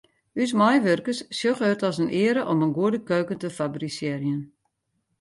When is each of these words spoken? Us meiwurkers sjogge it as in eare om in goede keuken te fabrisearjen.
Us 0.43 0.51
meiwurkers 0.61 1.19
sjogge 1.37 1.67
it 1.73 1.83
as 1.89 1.97
in 2.03 2.13
eare 2.21 2.41
om 2.51 2.63
in 2.65 2.75
goede 2.79 2.99
keuken 3.09 3.39
te 3.41 3.49
fabrisearjen. 3.59 4.41